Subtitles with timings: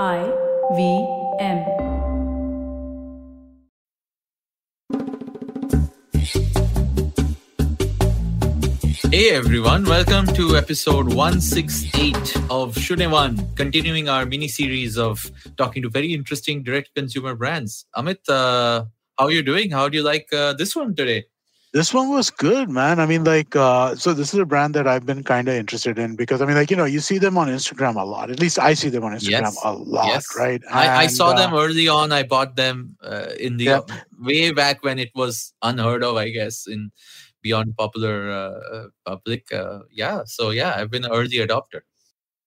[0.00, 0.24] I
[0.74, 1.06] V
[1.38, 1.58] M.
[9.12, 12.16] Hey everyone, welcome to episode 168
[12.48, 17.84] of Shunya One, continuing our mini series of talking to very interesting direct consumer brands.
[17.94, 18.86] Amit, uh,
[19.18, 19.70] how are you doing?
[19.70, 21.26] How do you like uh, this one today?
[21.72, 23.00] This one was good, man.
[23.00, 25.98] I mean, like, uh, so this is a brand that I've been kind of interested
[25.98, 28.30] in because I mean, like, you know, you see them on Instagram a lot.
[28.30, 29.58] At least I see them on Instagram Yes.
[29.64, 30.26] a lot, Yes.
[30.36, 30.60] right?
[30.70, 32.12] I, I saw And, them uh, early on.
[32.12, 33.80] I bought them uh, in the Yeah.
[34.20, 36.92] way back when it was unheard of, I guess, in
[37.40, 39.50] beyond popular uh, uh, public.
[39.50, 41.80] Uh, yeah, so yeah, I've been an early adopter.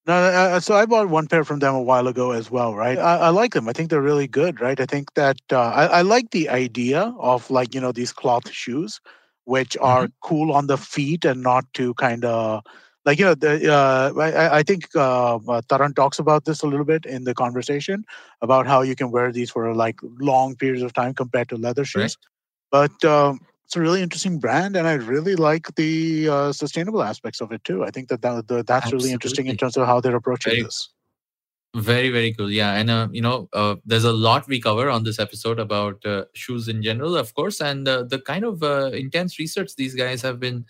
[0.07, 2.97] No, uh, so I bought one pair from them a while ago as well, right?
[2.97, 3.67] I, I like them.
[3.67, 4.79] I think they're really good, right?
[4.79, 8.51] I think that uh, I, I like the idea of like you know these cloth
[8.51, 8.99] shoes,
[9.45, 12.61] which are cool on the feet and not too kind of
[13.03, 16.67] like you know the uh, I, I- think uh, uh, Taran talks about this a
[16.67, 18.03] little bit in the conversation
[18.41, 21.85] about how you can wear these for like long periods of time compared to leather
[21.85, 22.15] shoes.
[22.71, 27.41] But um, it's a really interesting brand, and I really like the uh, sustainable aspects
[27.41, 27.83] of it too.
[27.83, 30.63] I think that, that the, that's really interesting in terms of how they're approaching Very
[30.63, 30.89] this.
[31.75, 32.49] Very, very cool.
[32.49, 32.75] Yeah.
[32.75, 36.23] And, uh, you know, uh, there's a lot we cover on this episode about uh,
[36.33, 40.21] shoes in general, of course, and uh, the kind of uh, intense research these guys
[40.21, 40.63] have been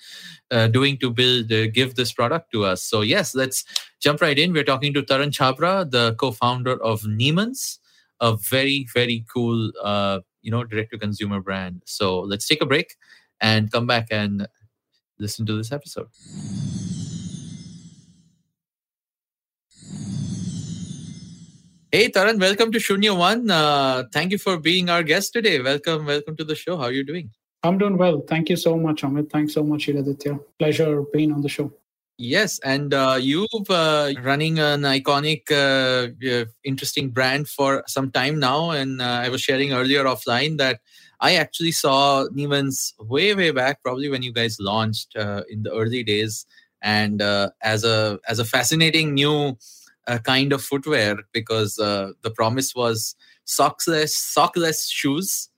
[0.49, 2.81] uh, doing to build, uh, give this product to us.
[2.81, 3.65] So, yes, let's
[3.99, 4.51] jump right in.
[4.51, 7.77] We're talking to Taran Chhabra, the co founder of Neeman's,
[8.19, 11.81] a very, very cool, uh, you know, direct to consumer brand.
[11.85, 12.95] So, let's take a break
[13.41, 14.47] and come back and
[15.19, 16.07] listen to this episode.
[21.91, 23.49] Hey Taran, welcome to Shunya One.
[23.49, 25.61] Uh, thank you for being our guest today.
[25.61, 26.75] Welcome, welcome to the show.
[26.75, 27.29] How are you doing?
[27.63, 28.21] I'm doing well.
[28.27, 29.31] Thank you so much, Amit.
[29.31, 30.37] Thanks so much, Iladitya.
[30.59, 31.71] Pleasure being on the show.
[32.17, 38.71] Yes, and uh, you've uh, running an iconic, uh, interesting brand for some time now.
[38.71, 40.79] And uh, I was sharing earlier offline that
[41.19, 45.73] I actually saw Neeman's way, way back, probably when you guys launched uh, in the
[45.73, 46.45] early days,
[46.81, 49.57] and uh, as a as a fascinating new
[50.23, 53.15] kind of footwear because the promise was
[53.45, 55.49] sockless, sockless shoes,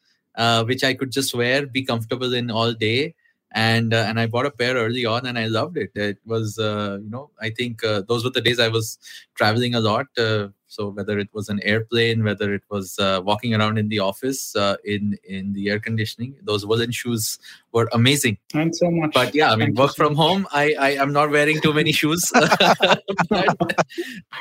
[0.65, 3.13] which I could just wear, be comfortable in all day
[3.51, 5.91] and uh, and I bought a pair early on and I loved it.
[5.95, 8.97] It was uh, you know I think uh, those were the days I was
[9.35, 10.07] traveling a lot.
[10.17, 13.99] Uh, so whether it was an airplane, whether it was uh, walking around in the
[13.99, 17.39] office uh, in in the air conditioning, those woolen shoes
[17.71, 18.37] were amazing.
[18.51, 19.13] Thanks so much.
[19.13, 20.45] But yeah, I mean work from home.
[20.51, 22.29] I I am not wearing too many shoes.
[22.33, 23.57] but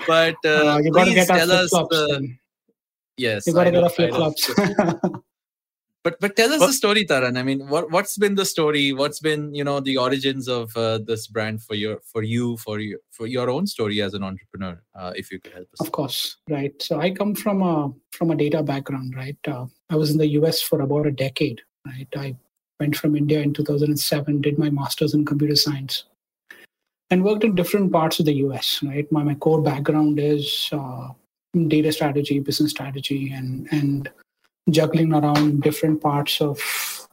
[0.09, 1.73] but please get tell us.
[3.17, 5.23] yes, you gotta I get know, our I know.
[6.07, 6.21] flip-flops.
[6.21, 7.39] But but tell us Well- the story, Taran.
[7.39, 8.93] I mean, what what's been the story?
[8.93, 12.81] What's been you know the origins of uh, this brand for your for you for
[12.81, 14.81] your for your own story as an entrepreneur?
[14.95, 15.81] Uh, if you could help us.
[15.81, 16.75] of course, right.
[16.81, 19.37] So I come from a from a data background, right.
[19.47, 22.09] Uh, I was in the US for about a decade, right.
[22.17, 22.37] I
[22.81, 26.05] went from India in 2007, did my master's in computer science,
[27.11, 28.81] and worked in different parts of the US.
[28.83, 29.11] Right.
[29.11, 31.09] My my core background is uh,
[31.69, 34.11] data strategy, business strategy, and and
[34.71, 36.61] juggling around different parts of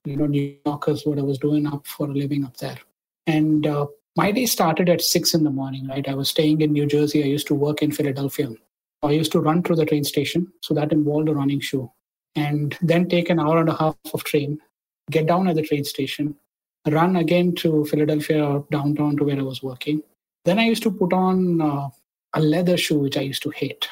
[0.05, 2.79] you know New York is what I was doing up for a living up there.
[3.27, 5.87] And uh, my day started at six in the morning.
[5.87, 7.23] Right, I was staying in New Jersey.
[7.23, 8.49] I used to work in Philadelphia.
[9.01, 11.91] I used to run through the train station, so that involved a running shoe,
[12.35, 14.59] and then take an hour and a half of train,
[15.11, 16.35] get down at the train station,
[16.87, 20.01] run again to Philadelphia or downtown to where I was working.
[20.45, 21.89] Then I used to put on uh,
[22.33, 23.87] a leather shoe, which I used to hate.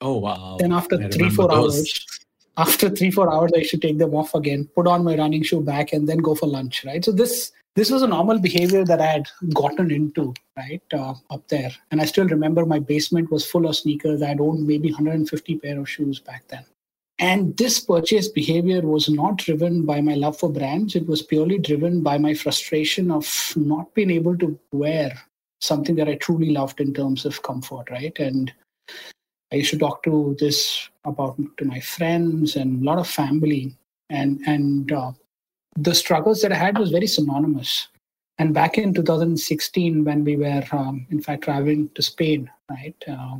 [0.00, 0.56] Oh wow!
[0.58, 1.78] Then after I three, four those.
[1.78, 2.25] hours,
[2.56, 5.60] after three, four hours, I should take them off again, put on my running shoe
[5.60, 6.84] back, and then go for lunch.
[6.84, 7.04] Right.
[7.04, 11.46] So this this was a normal behavior that I had gotten into right uh, up
[11.48, 14.22] there, and I still remember my basement was full of sneakers.
[14.22, 16.64] I owned maybe 150 pair of shoes back then.
[17.18, 20.94] And this purchase behavior was not driven by my love for brands.
[20.94, 25.18] It was purely driven by my frustration of not being able to wear
[25.62, 28.16] something that I truly loved in terms of comfort, right?
[28.18, 28.52] And
[29.52, 33.76] I used to talk to this about to my friends and a lot of family,
[34.10, 35.12] and and uh,
[35.76, 37.88] the struggles that I had was very synonymous.
[38.38, 43.36] And back in 2016, when we were um, in fact traveling to Spain, right, uh,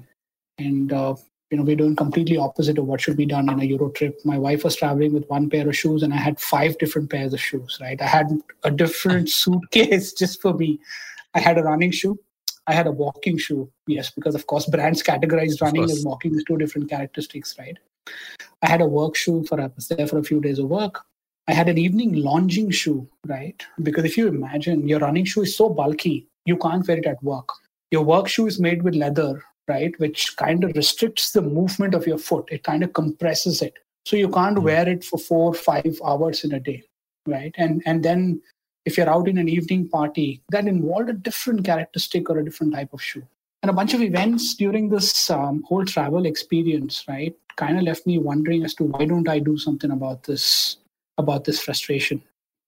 [0.59, 1.17] and uh,
[1.51, 4.21] you know we're doing completely opposite of what should be done in a Euro trip.
[4.25, 7.35] My wife was traveling with one pair of shoes, and I had five different pairs
[7.35, 7.79] of shoes.
[7.81, 8.31] Right, I had
[8.63, 10.79] a different suitcase just for me.
[11.35, 12.19] I had a running shoe.
[12.67, 16.45] I had a walking shoe, yes, because of course brands categorized running as walking as
[16.45, 17.79] two different characteristics, right?
[18.63, 21.05] I had a work shoe for I was there for a few days of work.
[21.49, 23.61] I had an evening lounging shoe, right?
[23.83, 27.23] Because if you imagine your running shoe is so bulky, you can't wear it at
[27.23, 27.49] work.
[27.93, 32.07] Your work shoe is made with leather, right, which kind of restricts the movement of
[32.07, 32.49] your foot.
[32.51, 33.75] It kind of compresses it.
[34.07, 34.65] So you can't Mm-hmm.
[34.65, 36.83] wear it for four, five hours in a day,
[37.27, 37.55] right?
[37.57, 38.43] And and then
[38.87, 42.73] if you're out in an evening party, that involved a different characteristic or a different
[42.73, 43.27] type of shoe.
[43.63, 48.07] And a bunch of events during this um, whole travel experience, right, kind of left
[48.07, 50.77] me wondering as to why don't I do something about this,
[51.19, 52.23] about this frustration.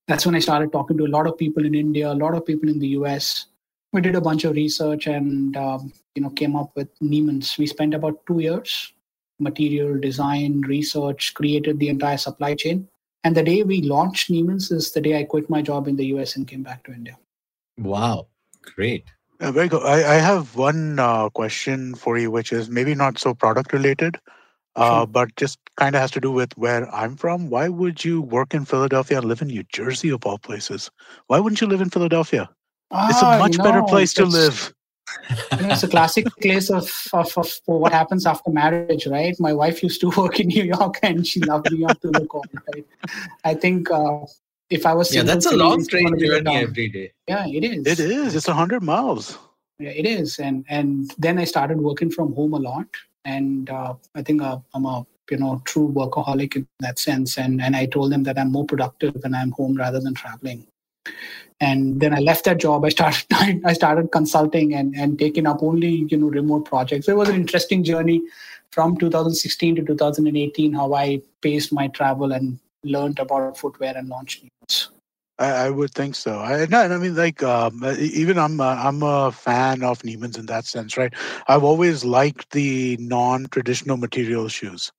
[0.08, 2.44] That's when I started talking to a lot of people in India, a lot of
[2.44, 3.46] people in the US.
[3.92, 7.56] We did a bunch of research and um, you know came up with Neeman's.
[7.56, 8.92] We spent about two years,
[9.38, 12.88] material design, research, created the entire supply chain.
[13.24, 16.06] And the day we launched Neeman's is the day I quit my job in the
[16.06, 17.18] US and came back to India.
[17.78, 18.28] Wow,
[18.62, 19.04] great.
[19.40, 19.82] Uh, very good.
[19.82, 24.18] I, I have one uh, question for you, which is maybe not so product related,
[24.76, 25.06] uh, Sure.
[25.06, 27.48] but just kind of has to do with where I'm from.
[27.48, 30.90] Why would you work in Philadelphia and live in New Jersey of all places?
[31.28, 32.48] Why wouldn't you live in Philadelphia?
[33.08, 34.72] It's Ah, a much better place to live.
[35.30, 39.38] You know, it's a classic case of, of, of what happens after marriage, right?
[39.38, 42.26] My wife used to work in New York and she loved New York to the
[42.26, 42.86] core, right?
[43.44, 44.20] I think uh,
[44.70, 47.12] if I was Yeah, that's a long train gonna be the journey every day.
[47.26, 47.86] Yeah, it is.
[47.86, 48.34] It is.
[48.34, 49.38] It's a hundred miles.
[49.78, 50.38] Yeah, it is.
[50.38, 52.88] And and then I started working from home a lot,
[53.24, 57.38] and uh, I think uh, I'm a you know true workaholic in that sense.
[57.38, 60.66] And and I told them that I'm more productive when I'm home rather than traveling.
[61.60, 62.84] And then I left that job.
[62.84, 63.24] I started
[63.64, 67.08] I started consulting and and taking up only you know remote projects.
[67.08, 68.22] It was an interesting journey
[68.70, 70.72] from 2016 to 2018.
[70.72, 74.90] How I paced my travel and learned about footwear and launched news.
[75.40, 76.40] I, would think so.
[76.40, 80.36] I no, I mean, like um, uh, even I'm uh, I'm a fan of Neeman's
[80.36, 81.12] in that sense, right?
[81.46, 84.90] I've always liked the non-traditional material shoes,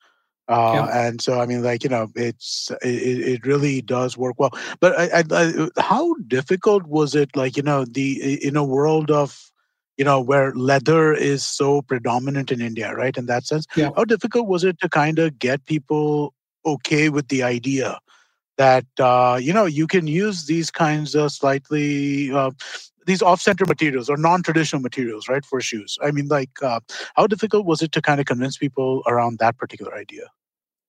[0.49, 1.07] uh, Yeah.
[1.07, 4.51] and so I mean, like you know, it's it, it really does work well.
[4.79, 7.35] But I, I, I, how difficult was it?
[7.35, 9.51] Like you know, the in a world of
[9.97, 13.17] you know where leather is so predominant in India, right?
[13.17, 13.91] In that sense, Yeah.
[13.95, 16.33] how difficult was it to kind of get people
[16.65, 17.99] okay with the idea?
[18.57, 22.51] that uh, you know you can use these kinds of slightly uh,
[23.05, 26.79] these off-center materials or non-traditional materials right for shoes i mean like uh,
[27.15, 30.27] how difficult was it to kind of convince people around that particular idea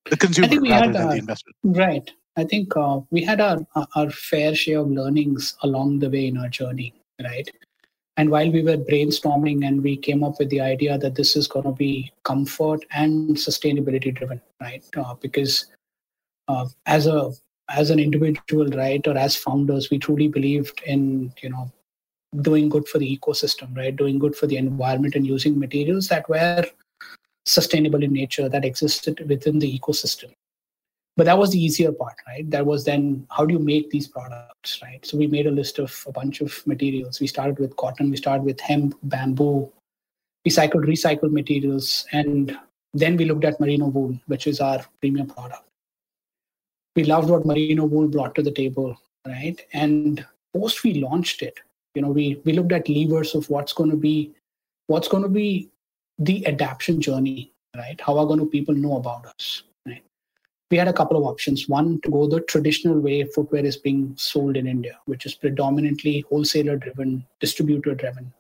[0.08, 2.11] the consumer we rather had, than uh, the Right.
[2.37, 3.58] I think uh, we had our,
[3.97, 7.50] our fair share of learnings along the way in our journey, right?
[8.17, 11.49] And while we were brainstorming and we came up with the idea that this is
[11.49, 14.85] going to be comfort and sustainability driven, right?
[14.97, 15.67] Uh, because
[16.49, 17.32] uh, as a
[17.70, 21.73] as an individual, right, or as founders, we truly believed in you know
[22.43, 23.94] doing good for the ecosystem, right?
[23.94, 26.64] Doing good for the environment and using materials that were
[27.50, 30.32] sustainable in nature that existed within the ecosystem.
[31.17, 32.49] But that was the easier part right?
[32.50, 35.05] That was then how do you make these products right?
[35.05, 37.20] So we made a list of a bunch of materials.
[37.20, 39.70] We started with cotton we started with hemp bamboo.
[40.49, 42.56] Recycled recycled materials and
[42.94, 45.64] then we looked at merino wool which is our premium product.
[46.97, 49.61] We loved what merino wool brought to the table right?
[49.75, 50.25] And
[50.55, 51.61] post we launched it
[51.94, 54.32] you know we we looked at levers of what's going to be
[54.87, 55.69] what's going to be
[56.21, 60.03] the adaptation journey right how are going to people know about us right
[60.71, 61.69] we had a couple of options.
[61.69, 66.25] One, to go the traditional way footwear is being sold in India, which is predominantly
[66.29, 68.33] wholesaler driven, distributor driven.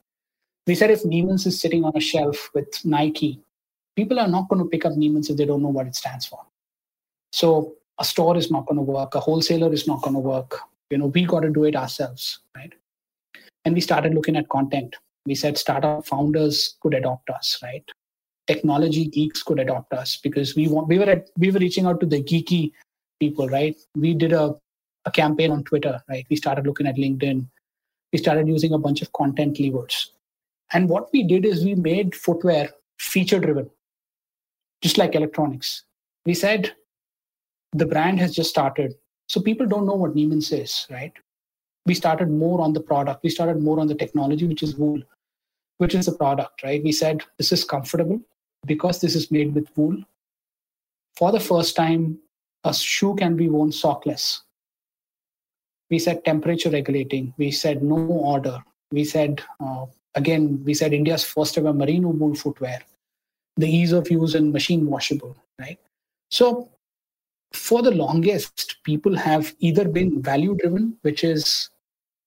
[0.66, 3.40] We said if Neeman's is sitting on a shelf with Nike,
[3.96, 6.24] people are not going to pick up Neeman's if they don't know what it stands
[6.24, 6.38] for.
[7.32, 10.60] So a store is not going to work, a wholesaler is not going to work.
[10.90, 12.72] You know, we got to do it ourselves, right?
[13.64, 14.94] And we started looking at content.
[15.26, 17.84] We said startup founders could adopt us, right?
[18.50, 22.00] technology geeks could adopt us because we want we were at, we were reaching out
[22.00, 22.72] to the geeky
[23.20, 23.76] people right?
[23.94, 24.56] We did a,
[25.04, 26.26] a campaign on twitter right?
[26.28, 27.46] We started looking at linkedin.
[28.12, 30.12] We started using a bunch of content levers.
[30.72, 33.70] And what we did is we made footwear feature driven
[34.82, 35.84] just like electronics.
[36.26, 36.72] We said
[37.72, 38.94] the brand has just started.
[39.28, 41.12] So people don't know what Neeman's is right
[41.86, 45.00] we started more on the product we started more on the technology which is wool
[45.78, 48.20] which is the product right we said this is comfortable
[48.66, 49.96] because this is made with wool,
[51.16, 52.18] for the first time,
[52.64, 54.40] a shoe can be worn sockless.
[55.90, 57.34] We said temperature regulating.
[57.36, 58.62] We said no order.
[58.92, 62.80] We said, uh, again, we said India's first ever merino wool footwear,
[63.56, 65.78] the ease of use and machine washable, right?
[66.30, 66.70] So,
[67.52, 71.70] for the longest, people have either been value driven, which is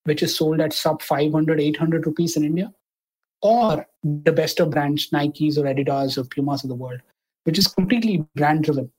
[0.06, 2.74] which is sold at sub 500, 800 rupees in India,
[3.42, 7.00] or the best of brands, Nikes or Adidas or Pumas of the world,
[7.46, 8.92] which is completely brand driven.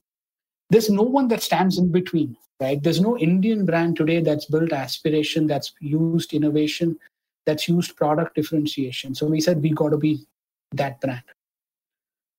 [0.71, 2.83] There's no one that stands in between, right?
[2.83, 6.99] There's no Indian brand today that's built aspiration, that's used innovation,
[7.45, 9.15] that's used product differentiation.
[9.15, 10.25] So we said we got to be
[10.73, 11.23] that brand.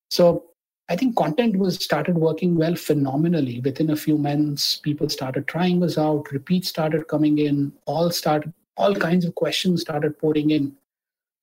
[0.09, 0.45] So
[0.87, 3.59] I think content was started working well phenomenally.
[3.61, 8.53] Within a few months, people started trying us out, repeats started coming in, all started
[8.77, 10.75] all kinds of questions started pouring in.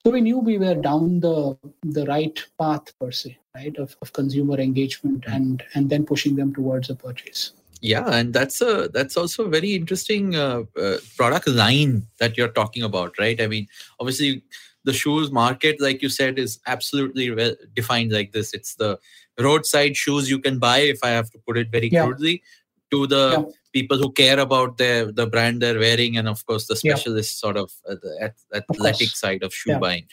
[0.04, 4.12] So we knew we were down the the right path per se, right, of, of
[4.12, 7.52] consumer engagement and and then pushing them towards a purchase.
[7.80, 12.48] Yeah, and that's a that's also a very interesting uh, uh, product line that you're
[12.48, 13.40] talking about, right?
[13.40, 13.66] I mean,
[13.98, 14.42] obviously,
[14.84, 18.54] the shoes market, like you said, is absolutely well defined like this.
[18.54, 18.98] It's the
[19.38, 22.04] roadside shoes you can buy, if I have to put it very Yeah.
[22.06, 22.42] crudely,
[22.90, 23.44] to the Yeah.
[23.72, 26.94] people who care about their the brand they're wearing, and of course the Yeah.
[26.94, 29.78] specialist sort of uh, the athletic side of shoe Yeah.
[29.78, 30.06] buying.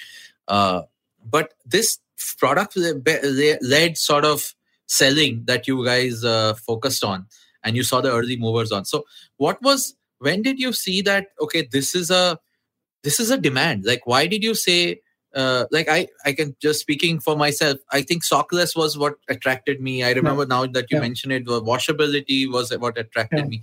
[0.47, 0.83] Uh,
[1.25, 1.99] but this
[2.37, 4.55] product le- le- led sort of
[4.87, 7.25] selling that you guys uh, focused on
[7.63, 9.05] and you saw the early movers on so
[9.37, 12.39] what was when did you see that okay this is a
[13.03, 14.99] this is a demand like why did you say
[15.35, 17.77] uh, like I, I can just speaking for myself.
[17.91, 20.03] I think sockless was what attracted me.
[20.03, 21.01] I remember now that you Yeah.
[21.01, 23.45] mentioned it, the washability was what attracted Yeah.
[23.45, 23.61] me.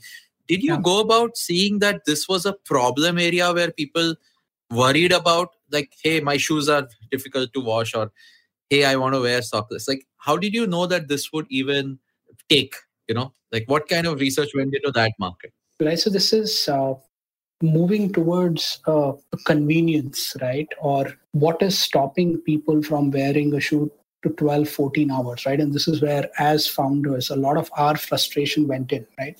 [0.48, 0.80] Did you Yeah.
[0.82, 4.14] go about seeing that this was a problem area where people
[4.70, 8.12] worried about like, hey, my shoes are difficult to wash, or
[8.70, 9.88] hey, I want to wear sockless?
[9.88, 11.98] Like, how did you know that this would even
[12.48, 12.74] take?
[13.08, 15.52] You know, like what kind of research went into that market?
[15.78, 16.94] right so this is uh,
[17.62, 19.12] moving towards uh,
[19.44, 20.68] convenience right?
[20.80, 23.90] Or what is stopping people from wearing a shoe
[24.22, 25.60] to 12 14 hours right?
[25.60, 29.36] And this is where as founders a lot of our frustration went in right?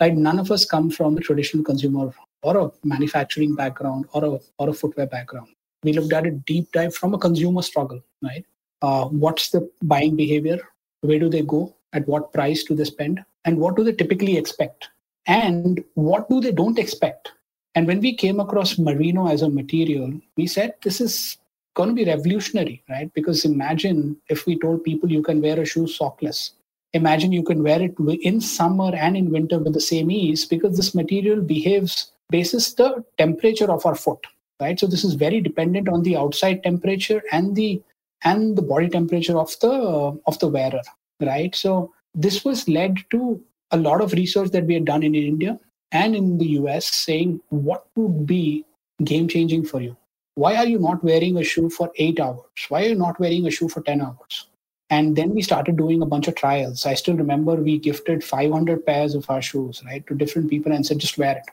[0.00, 4.38] Like none of us come from the traditional consumer or a manufacturing background or a
[4.58, 5.48] or a footwear background.
[5.82, 8.44] We looked at a deep dive from a consumer struggle right?
[8.82, 10.58] Uh, what's the buying behavior?
[11.02, 11.74] Where do they go?
[11.92, 13.24] At what price do they spend?
[13.44, 14.88] And what do they typically expect?
[15.26, 17.32] And what do they don't expect
[17.74, 21.38] and when we came across merino as a material we said this is
[21.74, 23.12] going to be revolutionary right?
[23.14, 26.50] Because imagine if we told people you can wear a shoe sockless.
[26.92, 30.76] Imagine you can wear it in summer and in winter with the same ease because
[30.76, 34.24] this material behaves basis the temperature of our foot
[34.60, 34.78] right?
[34.78, 37.82] So this is very dependent on the outside temperature and the
[38.22, 40.82] and the body temperature of the of the wearer
[41.20, 41.54] right?
[41.54, 45.58] So this was led to a lot of research that we had done in India
[45.94, 48.66] and in the US saying what would be
[49.02, 49.96] game changing for you.
[50.34, 52.66] Why are you not wearing a shoe for eight hours?
[52.68, 54.48] Why are you not wearing a shoe for 10 hours?
[54.90, 56.84] And then we started doing a bunch of trials.
[56.86, 60.84] I still remember we gifted 500 pairs of our shoes, right, to different people and
[60.84, 61.44] said, just wear it,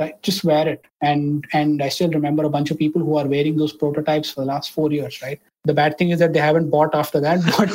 [0.00, 0.20] right?
[0.22, 0.84] Just wear it.
[1.00, 4.40] And and I still remember a bunch of people who are wearing those prototypes for
[4.40, 5.40] the last four years, right?
[5.64, 7.70] The bad thing is that they haven't bought after that, but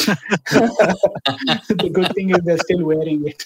[1.69, 3.45] the good thing is they're still wearing it.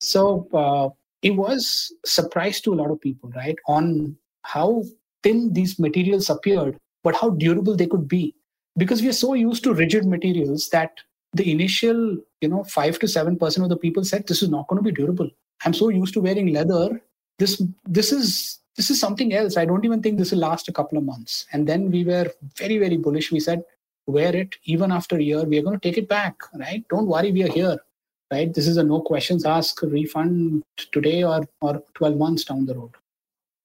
[0.00, 0.88] So uh,
[1.22, 4.84] it was surprise to a lot of people, right, on how
[5.22, 8.34] thin these materials appeared, but how durable they could be.
[8.76, 10.92] Because we are so used to rigid materials that
[11.32, 14.68] the initial, you know, five to seven percent of the people said this is not
[14.68, 15.28] going to be durable.
[15.64, 17.00] I'm so used to wearing leather.
[17.38, 19.56] This this is this is something else.
[19.56, 21.46] I don't even think this will last a couple of months.
[21.52, 23.32] And then we were very very bullish.
[23.32, 23.64] We said
[24.06, 25.44] wear it even after a year.
[25.44, 26.84] We are going to take it back, right?
[26.88, 27.78] Don't worry, we are here
[28.30, 28.52] right?
[28.52, 32.92] This is a no questions asked refund today or or 12 months down the road.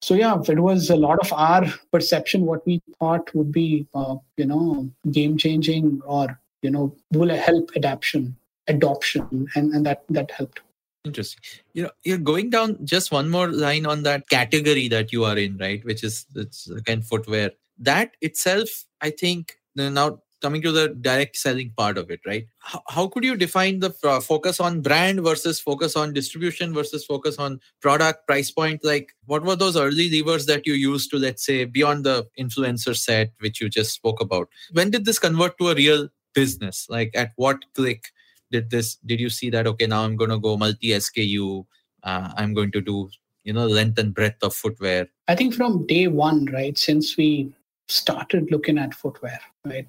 [0.02, 2.44] So yeah, it was a lot of our perception.
[2.44, 7.70] What we thought would be, uh, you know, game changing or you know will help
[7.76, 8.36] adaptation,
[8.68, 10.60] adoption, and and that that helped.
[11.04, 11.42] Interesting.
[11.74, 15.36] You know, you're going down just one more line on that category that you are
[15.36, 15.84] in, right?
[15.84, 17.52] Which is it's again footwear.
[17.78, 22.46] That itself, I think, now coming to the direct selling part of it, right?
[22.58, 27.04] How, how could you define the uh, focus on brand versus focus on distribution versus
[27.04, 28.84] focus on product price point?
[28.84, 32.96] Like, what were those early levers that you used to, let's say, beyond the influencer
[32.96, 34.48] set, which you just spoke about?
[34.72, 36.86] When did this convert to a real business?
[36.88, 38.04] Like, at what click?
[38.52, 41.64] did this did you see that okay now i'm going to go multi sku
[42.02, 43.08] uh, i'm going to do
[43.42, 47.52] you know length and breadth of footwear I think from day one, right, since we
[47.88, 49.88] started looking at footwear, right,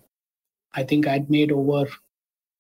[0.76, 1.86] I think I'd made over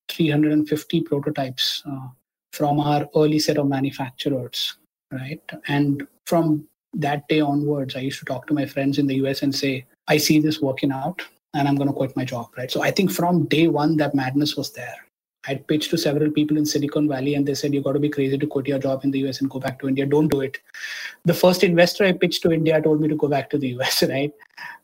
[0.09, 2.07] 350 prototypes uh,
[2.51, 4.77] from our early set of manufacturers,
[5.11, 5.41] right?
[5.67, 9.41] And from that day onwards, I used to talk to my friends in the US
[9.41, 11.21] and say, I see this working out
[11.53, 12.71] and I'm going to quit my job, right?
[12.71, 14.95] So I think from day one, that madness was there.
[15.47, 18.09] I'd pitched to several people in Silicon Valley and they said, "You've got to be
[18.09, 20.05] crazy to quit your job in the US and go back to India.
[20.05, 20.57] Don't do it.
[21.25, 24.03] The first investor I pitched to India told me to go back to the US,
[24.09, 24.33] right?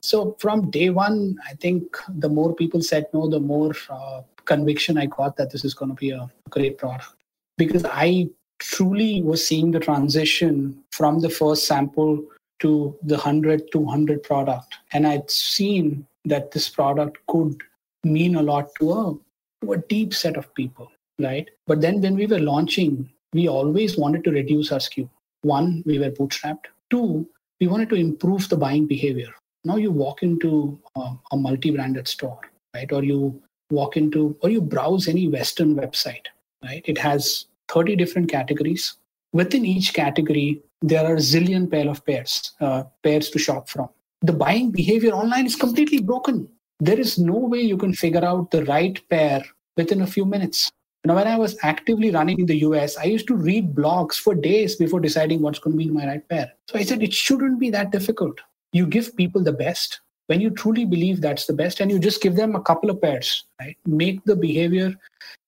[0.02, 4.98] So from day one, I think the more people said no, the more uh, conviction
[4.98, 7.16] I got that this is going to be a great product.
[7.58, 12.24] Because I truly was seeing the transition from the first sample
[12.60, 14.76] to the 100, 200 product.
[14.94, 17.58] And I'd seen that this product could
[18.04, 19.16] mean a lot to a
[19.62, 21.50] to a deep set of people, right?
[21.68, 25.10] But then when we were launching, we always wanted to reduce our SKU.
[25.44, 26.66] One, we were bootstrapped.
[26.90, 27.28] Two,
[27.60, 29.30] we wanted to improve the buying behavior.
[29.64, 32.40] Now you walk into uh, a multi-branded store,
[32.74, 32.92] right?
[32.92, 36.26] Or you walk into, or you browse any Western website,
[36.64, 36.84] right?
[36.86, 38.98] It has 30 different categories.
[39.34, 43.90] Within each category, there are a zillion pair of pairs, uh, pairs to shop from.
[44.22, 46.50] The buying behavior online is completely broken.
[46.82, 49.46] There is no way you can figure out the right pair
[49.78, 50.72] within a few minutes.
[51.06, 54.34] Now, when I was actively running in the US, I used to read blogs for
[54.34, 56.52] days before deciding what's going to be my right pair.
[56.68, 58.42] So I said, it shouldn't be that difficult.
[58.74, 62.20] You give people the best when you truly believe that's the best and you just
[62.20, 63.78] give them a couple of pairs, right?
[63.86, 64.96] Make the behavior,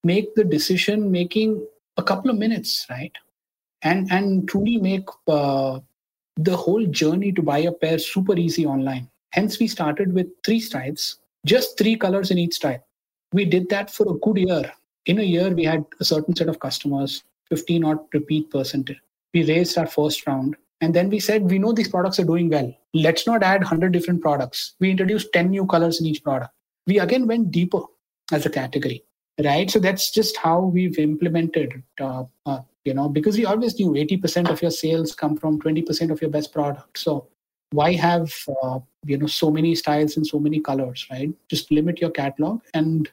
[0.04, 1.66] make the decision making
[1.98, 3.12] a couple of minutes, right?
[3.82, 5.80] And, and truly make uh,
[6.36, 9.10] the whole journey to buy a pair super easy online.
[9.32, 12.84] Hence, we started with three styles, just three colors in each style.
[13.32, 14.72] We did that for a good year.
[15.06, 19.00] In a year we had a certain set of customers 15 odd repeat percentage.
[19.34, 20.56] We raised our first round.
[20.82, 22.74] And then we said we know these products are doing well.
[22.94, 24.76] Let's not add 100 different products.
[24.80, 26.54] We introduced 10 new colors in each product.
[26.88, 27.82] We again went deeper
[28.32, 29.04] as a category
[29.44, 29.70] right?
[29.70, 34.50] So that's just how we've implemented uh, uh, you know because we always knew 80%
[34.50, 36.98] of your sales come from 20% of your best product.
[36.98, 37.28] So
[37.74, 41.32] why have uh, you know so many styles and so many colors right?
[41.50, 43.10] Just limit your catalog and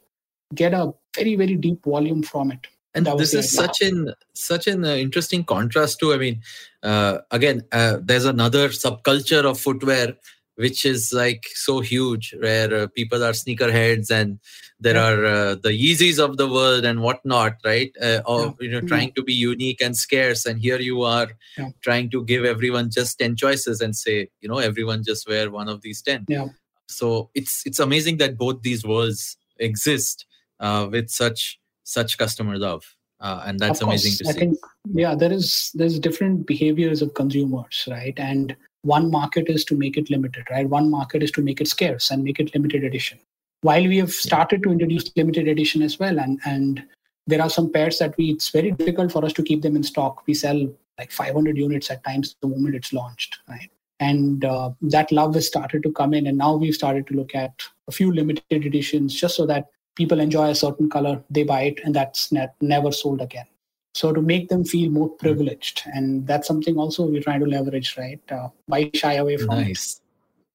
[0.55, 2.67] get a very very deep volume from it.
[2.95, 6.41] And this is such an such an uh, interesting contrast to i mean
[6.83, 10.17] uh, again uh, there's another subculture of footwear
[10.61, 14.39] which is like so huge where uh, people are sneakerheads and
[14.79, 15.09] there yeah.
[15.09, 18.53] are uh, the yeezys of the world and whatnot right uh, or yeah.
[18.61, 21.71] you know trying to be unique and scarce and here you are yeah.
[21.83, 25.69] trying to give everyone just 10 choices and say you know everyone just wear one
[25.69, 26.49] of these 10 yeah
[26.89, 30.27] so it's it's amazing that both these worlds exist
[30.61, 32.85] uh, with such such customer love
[33.21, 34.59] uh, and that's amazing to I see think
[34.93, 39.97] yeah there is there's different behaviors of consumers right and one market is to make
[39.97, 40.69] it limited right?
[40.69, 43.19] One market is to make it scarce and make it limited edition.
[43.63, 46.83] While we have started to introduce limited edition as well and and
[47.27, 49.83] there are some pairs that we it's very difficult for us to keep them in
[49.83, 50.27] stock.
[50.27, 53.71] We sell like 500 units at times the moment it's launched right?
[54.01, 57.35] And uh, that love has started to come in and now we've started to look
[57.35, 57.53] at
[57.87, 59.69] a few limited editions just so that
[60.01, 63.47] people enjoy a certain color, they buy it, and that's ne- never sold again.
[63.95, 65.17] So to make them feel more hmm.
[65.17, 68.21] privileged, and that's something also we're trying to leverage, right?
[68.31, 69.97] Uh, why shy away from nice.
[69.97, 70.01] it?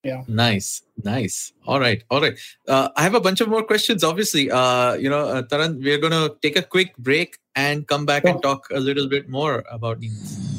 [0.07, 0.23] Yeah.
[0.27, 1.51] Nice, nice.
[1.65, 2.37] All right, all right.
[2.67, 4.03] Uh, I have a bunch of more questions.
[4.03, 8.05] Obviously, uh, you know, uh, Taran, we're going to take a quick break and come
[8.05, 8.31] back sure.
[8.31, 10.54] and talk a little bit more about these.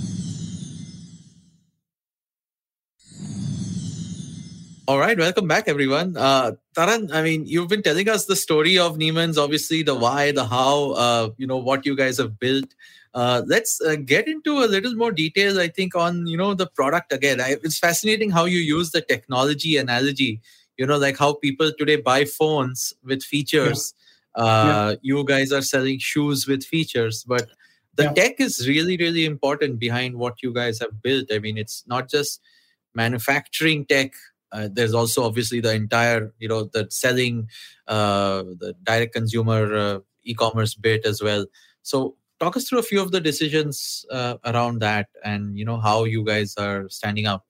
[4.89, 6.17] All right, welcome back, everyone.
[6.17, 10.31] Uh, Taran, I mean, you've been telling us the story of Neeman's, obviously the why,
[10.31, 12.73] the how, uh, you know, what you guys have built.
[13.13, 16.69] Uh, let's uh, get into a little more details, I think, on, you know, the
[16.69, 17.41] product again.
[17.41, 20.41] I, it's fascinating how you use the technology analogy,
[20.77, 23.93] you know, like how people today buy phones with features.
[24.37, 24.45] Yeah.
[24.45, 24.97] Uh, yeah.
[25.03, 27.49] You guys are selling shoes with features, but
[27.97, 28.13] the yeah.
[28.13, 31.33] tech is really, really important behind what you guys have built.
[31.33, 32.41] I mean, it's not just
[32.95, 34.13] manufacturing tech
[34.57, 37.49] uh, there's also obviously the entire you know the selling
[37.89, 41.45] uh, the direct consumer uh, e-commerce bit as well.
[41.83, 45.79] So talk us through a few of the decisions uh, around that and you know
[45.79, 47.43] how you guys are standing out.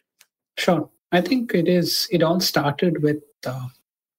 [0.58, 0.90] Sure.
[1.12, 3.68] I think it is it all started with uh,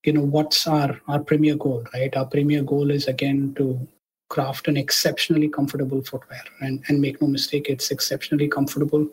[0.06, 2.15] you know what's our our premier goal right?
[2.15, 3.86] Our premier goal is again to
[4.30, 6.43] craft an exceptionally comfortable footwear.
[6.62, 9.08] And and make no mistake it's exceptionally comfortable.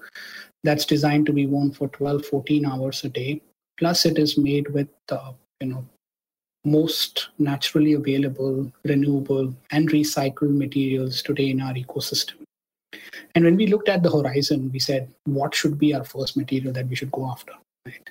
[0.62, 3.42] That's designed to be worn for 12 14 hours a day
[3.78, 5.84] Plus, it is made with uh, you know
[6.64, 12.34] most naturally available, renewable, and recycled materials today in our ecosystem.
[13.34, 16.72] And when we looked at the horizon, we said, what should be our first material
[16.72, 17.52] that we should go after?
[17.84, 18.10] Right?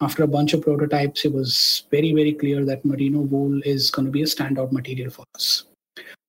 [0.00, 4.06] After a bunch of prototypes, it was very, very clear that merino wool is going
[4.06, 5.64] to be a standout material for us.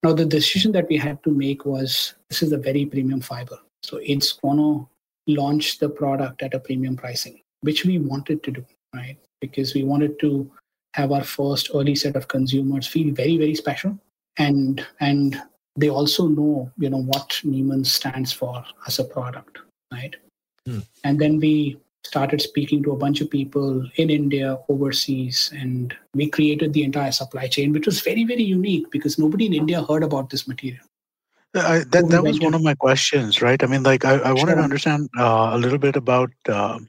[0.03, 3.57] Now, the decision that we had to make was this is a very premium fiber.
[3.83, 4.87] So it's going to
[5.27, 9.17] launch the product at a premium pricing which we wanted to do, right?
[9.41, 10.51] Because we wanted to
[10.93, 13.97] have our first early set of consumers feel very, very special.
[14.37, 15.41] And and
[15.75, 19.59] they also know, you know, what Neeman stands for as a product,
[19.91, 20.15] right?
[20.65, 20.79] Hmm.
[21.03, 26.29] And then we started speaking to a bunch of people in India, overseas, and we
[26.29, 30.03] created the entire supply chain, which was very, very unique because nobody in India heard
[30.03, 30.85] about this material.
[31.57, 33.61] I, that that was one of my questions, right?
[33.63, 34.55] I mean, like, I, I wanted sure.
[34.55, 36.79] to understand uh, a little bit about uh,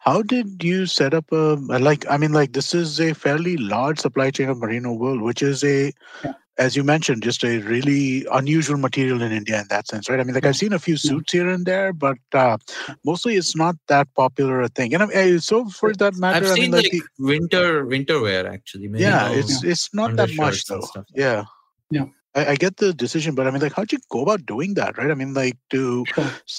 [0.00, 2.04] how did you set up a like?
[2.10, 5.64] I mean, like, this is a fairly large supply chain of merino wool, which is
[5.64, 5.92] a,
[6.24, 6.32] yeah.
[6.58, 10.20] as you mentioned, just a really unusual material in India in that sense, right?
[10.20, 10.46] I mean, like.
[10.46, 12.56] I've seen a few suits here and there, but uh,
[13.04, 14.94] mostly it's not that popular a thing.
[14.94, 18.20] And I mean, so for that matter, I've I seen mean, like, like winter winter
[18.20, 18.88] wear actually.
[18.94, 20.86] Yeah, it's it's not that much though.
[21.14, 21.44] Yeah.
[21.90, 22.06] Yeah.
[22.36, 24.98] I, I, get the decision, but I mean, like, how'd you go about doing that,
[24.98, 25.10] right?
[25.10, 26.04] I mean, like, to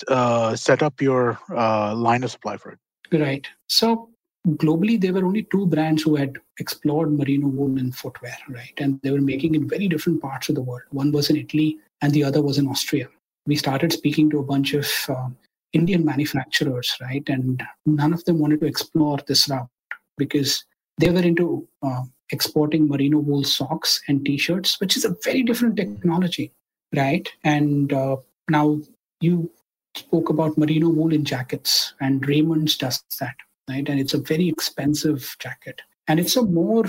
[0.07, 2.79] uh, set up your uh, line of supply for it.
[3.11, 3.47] Right.
[3.67, 4.09] So
[4.55, 8.73] globally, there were only two brands who had explored merino wool in footwear, right?
[8.77, 10.83] And they were making in very different parts of the world.
[10.89, 13.07] One was in Italy, and the other was in Austria.
[13.45, 15.29] We started speaking to a bunch of uh,
[15.73, 17.23] Indian manufacturers, right?
[17.27, 19.69] And none of them wanted to explore this route
[20.17, 20.65] because
[20.97, 25.75] they were into uh, exporting merino wool socks and t-shirts which is a very different
[25.75, 26.51] technology
[26.95, 27.29] right?
[27.43, 28.17] And uh,
[28.49, 28.79] now
[29.19, 29.51] you
[29.95, 33.35] spoke about merino wool in jackets and raymond's does that
[33.69, 33.87] right?
[33.89, 35.81] And it's a very expensive jacket.
[36.07, 36.85] And it's a more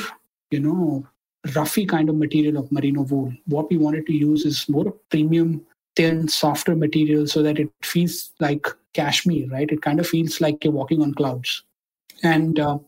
[0.51, 1.07] you know
[1.49, 3.33] roughy kind of material of merino wool.
[3.47, 5.65] What we wanted to use is more premium
[5.97, 9.71] thin softer material so that it feels like cashmere right?
[9.71, 11.63] It kind of feels like you're walking on clouds.
[12.23, 12.79] And uh,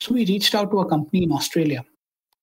[0.00, 1.84] so we reached out to a company in Australia.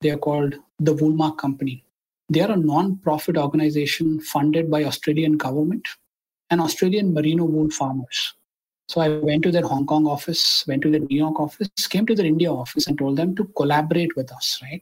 [0.02, 1.84] They are called the Woolmark Company.
[2.30, 5.88] They are a non-profit organization funded by Australian government
[6.50, 8.34] and Australian merino wool farmers.
[8.88, 12.06] So I went to their Hong Kong office, went to their New York office, came
[12.08, 14.82] to their India office and told them to collaborate with us, right?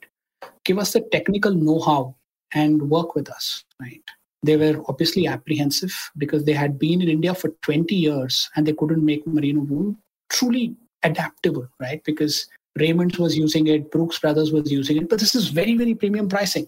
[0.63, 2.15] Give us the technical know-how
[2.53, 4.03] and work with us, right?
[4.43, 8.73] They were obviously apprehensive because they had been in India for 20 years and they
[8.73, 9.95] couldn't make merino wool
[10.29, 12.01] truly adaptable, right?
[12.03, 12.47] Because
[12.79, 16.29] Raymond's was using it, Brooks Brothers was using it, but this is very, very premium
[16.29, 16.67] pricing.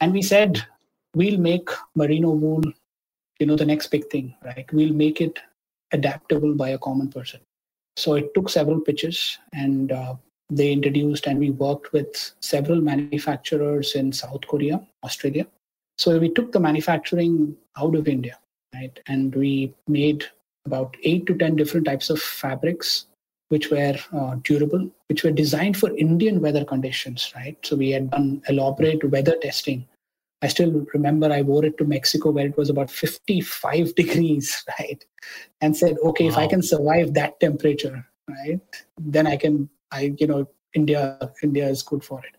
[0.00, 0.64] And we said,
[1.14, 2.62] we'll make merino wool,
[3.38, 4.70] you know, the next big thing, right?
[4.72, 5.38] We'll make it
[5.92, 7.40] adaptable by a common person.
[7.96, 10.14] So it took several pitches and uh,
[10.50, 15.46] they introduced and we worked with several manufacturers in South Korea, Australia.
[15.98, 18.38] So we took the manufacturing out of India,
[18.74, 18.98] right?
[19.06, 20.24] And we made
[20.64, 23.06] about eight to 10 different types of fabrics
[23.52, 27.54] which were uh, durable, which were designed for Indian weather conditions, right?
[27.62, 29.86] So we had done elaborate weather testing.
[30.40, 35.04] I still remember I wore it to Mexico where it was about 55 degrees, right?
[35.60, 36.30] And said, okay, wow.
[36.30, 38.60] if I can survive that temperature, right,
[38.98, 42.34] then I can, I, you know, India, India is good for it.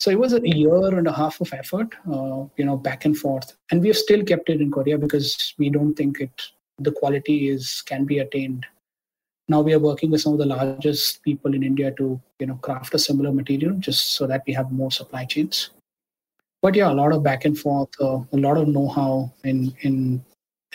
[0.00, 3.16] So it was a year and a half of effort, uh, you know, back and
[3.16, 6.42] forth, and we have still kept it in Korea because we don't think it
[6.78, 8.66] the quality is can be attained
[9.48, 12.56] now we are working with some of the largest people in India to you know
[12.56, 15.70] craft a similar material just so that we have more supply chains.
[16.62, 20.24] But yeah, a lot of back and forth, uh, a lot of know-how in in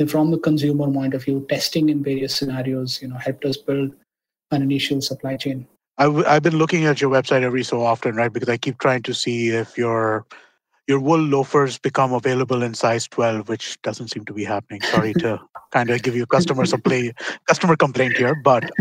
[0.08, 3.92] from the consumer point of view, testing in various scenarios, you know, helped us build
[4.52, 5.68] an initial supply chain.
[5.98, 8.32] i w- I've been looking at your website every so often, right?
[8.32, 10.26] Because I keep trying to see if your
[10.90, 14.82] your wool loafers become available in size 12, which doesn't seem to be happening.
[14.82, 15.40] Sorry to
[15.72, 17.12] kind of give you customer supply,
[17.48, 18.72] customer complaint here, but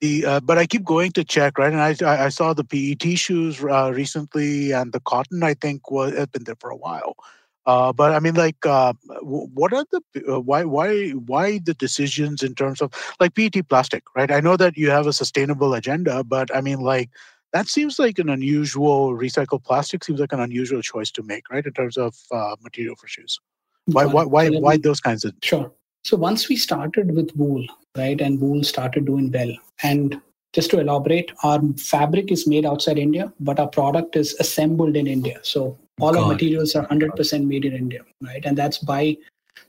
[0.00, 3.18] the uh, but I keep going to check right, and I I saw the PET
[3.18, 7.16] shoes uh, recently, and the cotton I think was has been there for a while.
[7.64, 12.42] Uh, but I mean, like, uh, what are the uh, why why why the decisions
[12.42, 14.32] in terms of like PET plastic, right?
[14.32, 17.10] I know that you have a sustainable agenda, but I mean, like,
[17.52, 21.64] that seems like an unusual recycled plastic seems like an unusual choice to make, right?
[21.64, 23.38] In terms of uh, material for shoes.
[23.86, 25.72] Why why why why those kinds of sure.
[26.04, 27.64] So once we started with wool,
[27.96, 30.20] right, and wool started doing well, and
[30.52, 35.06] just to elaborate, our fabric is made outside India, but our product is assembled in
[35.06, 35.38] India.
[35.42, 36.22] So all God.
[36.22, 38.44] our materials are 100% made in India, right?
[38.44, 39.16] And that's by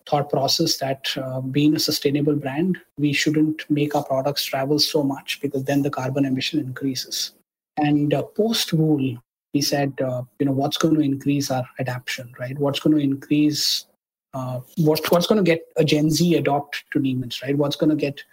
[0.10, 5.04] thought process that uh, being a sustainable brand, we shouldn't make our products travel so
[5.04, 7.32] much because then the carbon emission increases.
[7.78, 9.18] And uh, post wool,
[9.54, 12.58] we said, uh, you know, what's going to increase our adaptation, right?
[12.58, 13.86] What's going to increase,
[14.34, 17.58] uh, what, what's going to get a Gen Z adopt to Neeman's, right?
[17.58, 18.24] What's going to get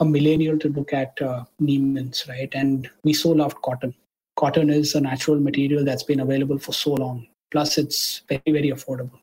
[0.00, 2.52] a millennial to look at uh, Neeman's, right?
[2.54, 3.94] And we so loved cotton.
[4.36, 7.26] Cotton is a natural material that's been available for so long.
[7.50, 9.20] Plus, it's very, very affordable.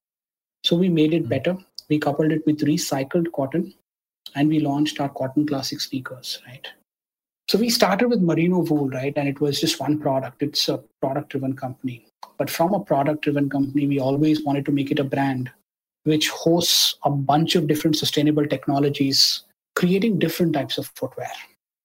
[0.63, 1.30] So we made it mm-hmm.
[1.30, 1.58] better.
[1.89, 3.74] We coupled it with recycled cotton
[4.36, 6.67] and we launched our cotton classic sneakers, right?
[7.50, 9.14] So we started with merino wool, right?
[9.16, 10.44] And it was just one product.
[10.44, 12.06] It's a product driven company.
[12.38, 15.50] But from a product driven company, we always wanted to make it a brand
[16.04, 19.44] which hosts a bunch of different sustainable technologies,
[19.76, 21.32] creating different types of footwear.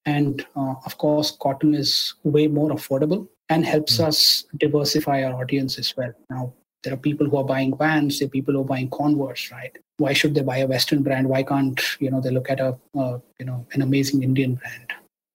[0.05, 4.05] And uh, of course, cotton is way more affordable and helps mm.
[4.05, 6.13] us diversify our audience as well.
[6.31, 9.51] Now, there are people who are buying vans there are people who are buying converse
[9.53, 12.59] right why should they buy a western brand why can't you know they look at
[12.61, 14.93] a uh, you know an amazing indian brand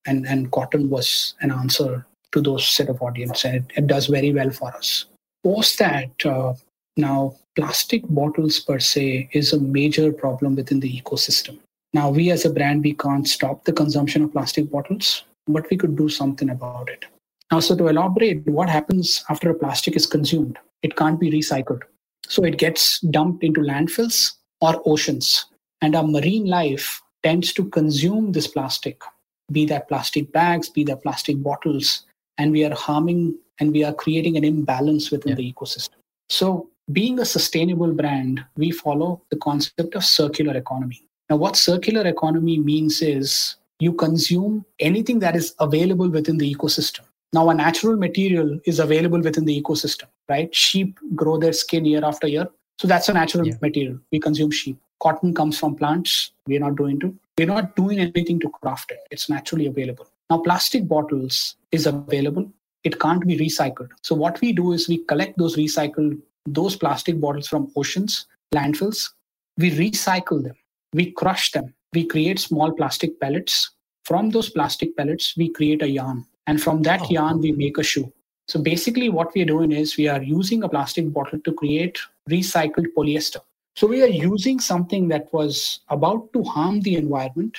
[0.07, 4.07] and and cotton was an answer to those set of audience and it, it does
[4.07, 5.05] very well for us.
[5.43, 6.53] Post that uh,
[6.97, 11.59] now plastic bottles per se is a major problem within the ecosystem.
[11.93, 15.77] Now we as a brand we can't stop the consumption of plastic bottles but we
[15.77, 17.05] could do something about it.
[17.51, 20.57] Now so to elaborate what happens after a plastic is consumed?
[20.83, 21.83] It can't be recycled.
[22.27, 25.45] So it gets dumped into landfills or oceans.
[25.81, 29.01] And our marine life tends to consume this plastic
[29.51, 32.05] be that plastic bags be that plastic bottles
[32.37, 35.35] and we are harming and we are creating an imbalance within yeah.
[35.35, 35.95] the ecosystem.
[36.29, 41.03] So, being a sustainable brand, we follow the concept of circular economy.
[41.29, 47.01] Now, what circular economy means is you consume anything that is available within the ecosystem.
[47.33, 50.53] Now, a natural material is available within the ecosystem, right?
[50.55, 52.47] Sheep grow their skin year after year.
[52.79, 53.55] So that's a natural yeah.
[53.61, 53.99] material.
[54.11, 54.77] We consume sheep.
[54.99, 56.31] Cotton comes from plants.
[56.47, 57.15] We're not doing to.
[57.37, 58.99] We're not doing anything to craft it.
[59.11, 60.07] It's naturally available.
[60.29, 62.51] Now, plastic bottles is available.
[62.83, 63.89] It can't be recycled.
[64.01, 69.11] So what we do is we collect those recycled, those plastic bottles from oceans, landfills.
[69.57, 70.55] We recycle them.
[70.93, 71.73] We crush them.
[71.93, 73.71] We create small plastic pellets.
[74.05, 76.25] From those plastic pellets, we create a yarn.
[76.47, 77.09] And from that oh.
[77.09, 78.11] yarn, we make a shoe.
[78.47, 81.99] So basically, what we are doing is we are using a plastic bottle to create
[82.29, 83.41] recycled polyester.
[83.77, 87.55] So we are using something that was about to harm the environment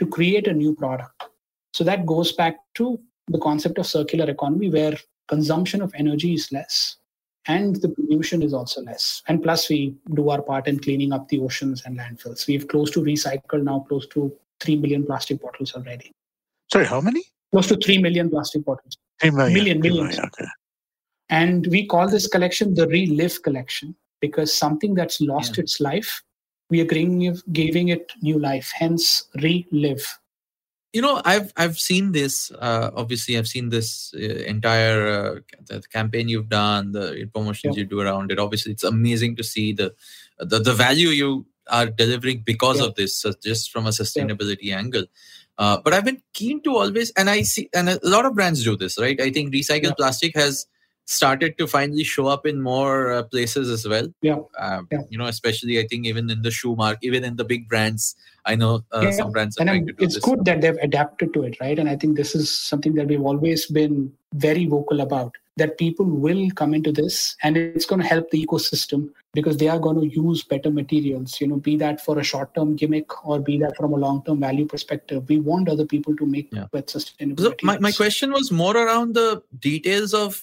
[0.00, 1.22] to create a new product.
[1.72, 2.98] So that goes back to
[3.28, 4.98] the concept of circular economy where
[5.28, 6.96] consumption of energy is less
[7.46, 9.22] and the pollution is also less.
[9.28, 12.48] And plus, we do our part in cleaning up the oceans and landfills.
[12.48, 16.10] We've close to recycled now close to 3 million plastic bottles already.
[16.72, 17.22] Sorry, how many?
[17.52, 18.96] Close to 3 million plastic bottles.
[19.20, 19.54] 3 million.
[19.54, 20.16] Million, millions.
[20.16, 20.50] Million, okay.
[21.28, 25.64] And we call this collection the Relive collection because something that's lost yeah.
[25.64, 26.22] its life,
[26.70, 30.06] we are giving, giving it new life, hence Relive
[30.92, 34.18] you know i've i've seen this uh, obviously i've seen this uh,
[34.54, 37.82] entire uh, the campaign you've done the promotions yeah.
[37.82, 39.94] you do around it obviously it's amazing to see the
[40.38, 42.86] the, the value you are delivering because yeah.
[42.86, 44.78] of this uh, just from a sustainability yeah.
[44.78, 45.04] angle
[45.58, 48.62] uh, but i've been keen to always and i see and a lot of brands
[48.64, 50.66] do this right i think recycled plastic has
[51.04, 54.06] started to finally show up in more uh, places as well.
[54.22, 54.38] Yeah.
[54.58, 55.00] Um, yeah.
[55.08, 58.16] You know, especially I think even in the shoe market, even in the big brands,
[58.44, 59.10] I know uh, yeah.
[59.10, 60.24] some brands are trying to do It's this.
[60.24, 61.78] good that they've adapted to it, right?
[61.78, 66.06] And I think this is something that we've always been very vocal about that people
[66.06, 70.00] will come into this and it's going to help the ecosystem because they are going
[70.00, 73.58] to use better materials you know be that for a short term gimmick or be
[73.58, 76.66] that from a long term value perspective we want other people to make yeah.
[76.72, 80.42] with sustainable so my, my question was more around the details of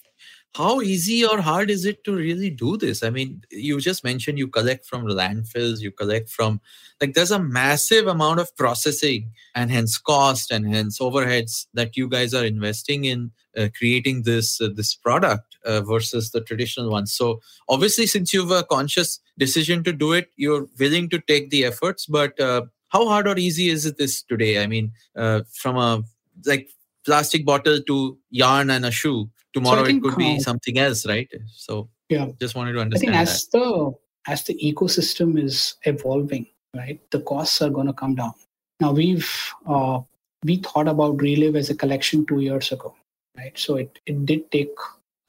[0.56, 3.04] how easy or hard is it to really do this?
[3.04, 6.60] I mean you just mentioned you collect from landfills you collect from
[7.02, 12.10] like there's a massive amount of processing and hence cost and hence overheads that you
[12.10, 17.06] guys are investing in uh, creating this uh, this product uh, versus the traditional one
[17.06, 21.66] so obviously since you've a conscious decision to do it you're willing to take the
[21.66, 24.62] efforts but uh, how hard or easy is it this today?
[24.62, 26.04] I mean uh, from a
[26.46, 26.70] like
[27.06, 31.06] plastic bottle to yarn and a shoe tomorrow so it could be uh, something else
[31.06, 31.30] right?
[31.54, 32.28] So yeah.
[32.40, 33.60] just wanted to understand I think as that.
[33.60, 33.94] the
[34.28, 38.34] as the ecosystem is evolving right the costs are going to come down.
[38.80, 39.30] Now we've
[39.68, 40.02] uh,
[40.44, 42.96] we thought about relive as a collection two years ago
[43.38, 43.58] right?
[43.58, 44.74] So it, it did take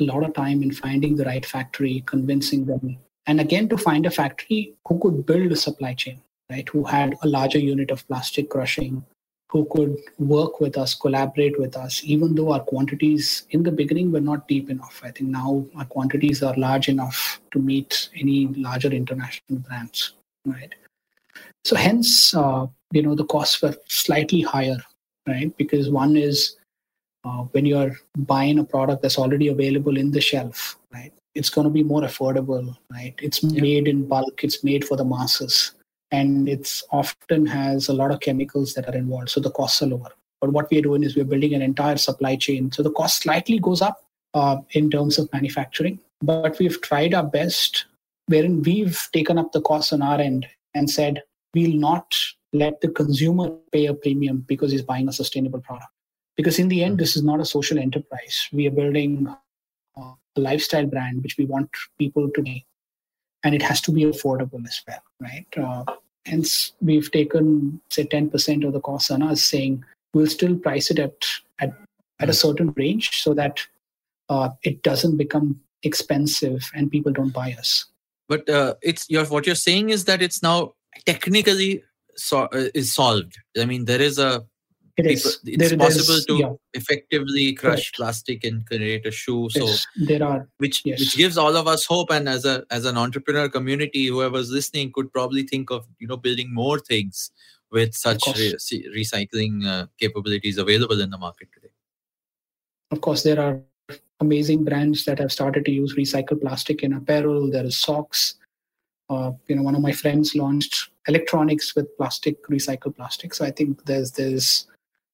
[0.01, 4.07] a lot of time in finding the right factory convincing them and again to find
[4.07, 8.07] a factory who could build a supply chain right who had a larger unit of
[8.09, 9.05] plastic crushing
[9.51, 14.13] who could work with us, collaborate with us, even though our quantities in the beginning
[14.13, 15.01] were not deep enough.
[15.05, 20.15] I think now our quantities are large enough to meet any larger international brands,
[20.47, 20.73] right?
[21.65, 24.79] So hence, uh, you know, the costs were slightly higher,
[25.27, 25.55] right?
[25.57, 26.57] Because one is
[27.25, 31.13] uh, when you're buying a product that's already available in the shelf, right?
[31.35, 33.15] It's going to be more affordable, right?
[33.21, 33.61] It's yeah.
[33.61, 34.45] made in bulk.
[34.45, 35.73] It's made for the masses
[36.11, 39.31] and it's often has a lot of chemicals that are involved.
[39.31, 40.11] So the costs are lower.
[40.41, 42.73] But what we are doing is we're building an entire supply chain.
[42.73, 44.03] So the cost slightly goes up
[44.35, 47.87] uh, in terms of manufacturing but we've tried our best
[48.27, 51.23] wherein we've taken up the costs on our end and said
[51.55, 52.15] we'll not
[52.53, 55.91] let the consumer pay a premium because he's buying a sustainable product.
[56.37, 58.49] Because in the end this is not a social enterprise.
[58.53, 59.27] We are building
[59.97, 62.65] uh, a lifestyle brand which we want people to be
[63.45, 65.47] and it has to be affordable as well, right?
[65.57, 65.85] Uh,
[66.27, 70.99] hence, we've taken say 10% of the cost on us, saying we'll still price it
[70.99, 71.15] at
[71.61, 71.73] at,
[72.19, 73.61] at a certain range so that
[74.29, 77.87] uh, it doesn't become expensive and people don't buy us.
[78.29, 80.75] But uh, it's your what you're saying is that it's now
[81.07, 81.83] technically
[82.17, 83.39] so, uh, is solved.
[83.59, 84.45] I mean, there is a
[84.97, 85.41] It people, is.
[85.45, 87.97] it's There- possible to yeah, effectively crush Correct.
[87.97, 89.49] plastic and create a shoe.
[89.51, 90.99] So yes, there are which Yes.
[91.01, 94.93] which gives all of us hope and as a as an entrepreneur community whoever's listening
[94.93, 97.31] could probably think of you know building more things
[97.71, 98.57] with such re-
[99.01, 101.71] recycling uh, capabilities available in the market today
[102.91, 103.61] of course there are
[104.21, 108.35] amazing brands that have started to use recycled plastic in apparel There are socks
[109.09, 113.51] uh, you know one of my friends launched electronics with plastic recycled plastic so i
[113.53, 114.67] think there's there's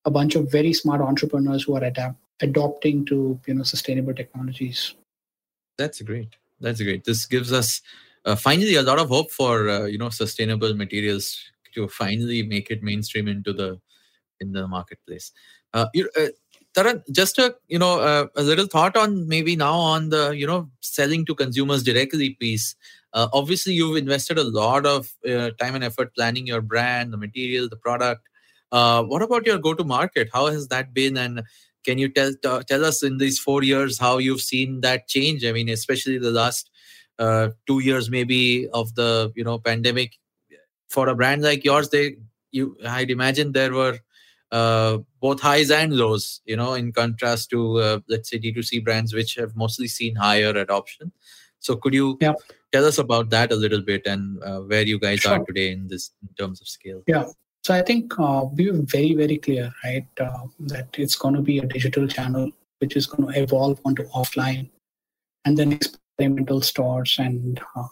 [0.07, 4.95] a bunch of very smart entrepreneurs who are adapt, adopting to you know sustainable technologies
[5.79, 7.83] that's great that's great this gives us
[8.25, 11.39] uh, finally a lot of hope for uh, you know sustainable materials
[11.75, 13.79] to finally make it mainstream into the
[14.41, 15.33] in the marketplace
[15.75, 16.27] uh, uh,
[16.77, 20.47] Taran, just a you know uh, a little thought on maybe now on the you
[20.47, 22.75] know selling to consumers directly piece.
[23.15, 27.17] Uh, obviously, you've invested a lot of uh, time and effort planning your brand, the
[27.17, 28.29] material, the product.
[28.73, 30.29] Uh, what about your go-to-market?
[30.33, 31.17] How has that been?
[31.17, 31.43] And
[31.85, 35.45] can you tell t- tell us in these four years how you've seen that change?
[35.45, 36.71] I mean, especially the last
[37.19, 40.13] uh, two years, maybe of the you know pandemic.
[40.89, 42.17] For a brand like yours, they
[42.53, 43.99] you I'd imagine there were
[44.53, 49.13] uh, both highs and lows, you know, in contrast to, uh, let's say, D2C brands,
[49.13, 51.11] which have mostly seen higher adoption.
[51.59, 52.35] So, could you Yeah.
[52.73, 55.89] tell us about that a little bit and uh, where you guys are today in
[55.89, 57.03] this in terms of scale?
[57.67, 61.41] So I think uh, we were very, very clear, right, uh, that it's going to
[61.41, 64.71] be a digital channel which is going to evolve onto offline,
[65.45, 67.89] and then experimental stores and uh,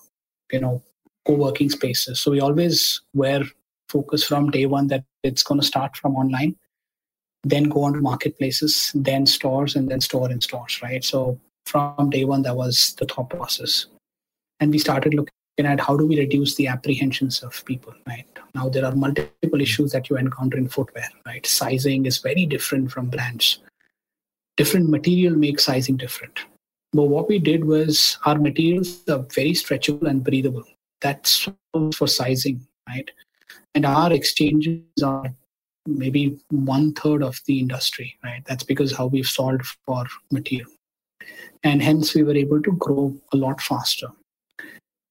[0.52, 0.80] you know
[1.26, 2.20] co-working spaces.
[2.20, 3.42] So we always were
[3.88, 6.54] focused from day one that it's going to start from online,
[7.42, 11.02] then go on to marketplaces, then stores, and then store in stores, right?
[11.02, 13.86] So from day one, that was the thought process,
[14.60, 18.26] and we started looking at how do we reduce the apprehensions of people right?
[18.54, 21.46] Now there are multiple issues that you encounter in footwear right?
[21.46, 23.58] Sizing is very different from brands.
[24.56, 26.40] Different material makes sizing different.
[26.92, 30.64] But what we did was our materials are very stretchable and breathable.
[31.00, 31.48] That's
[31.96, 33.10] for sizing right?
[33.74, 35.34] And our exchanges are
[35.86, 38.44] maybe one third of the industry right?
[38.46, 40.70] That's because how we've solved for material.
[41.62, 44.08] And hence we were able to grow a lot faster